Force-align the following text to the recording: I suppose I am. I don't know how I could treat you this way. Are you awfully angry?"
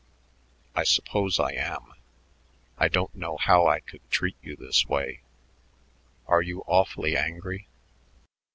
I 0.73 0.83
suppose 0.83 1.39
I 1.39 1.51
am. 1.51 1.93
I 2.75 2.87
don't 2.87 3.13
know 3.13 3.37
how 3.37 3.67
I 3.67 3.79
could 3.81 4.01
treat 4.09 4.35
you 4.41 4.55
this 4.55 4.87
way. 4.87 5.21
Are 6.25 6.41
you 6.41 6.61
awfully 6.65 7.15
angry?" 7.15 7.67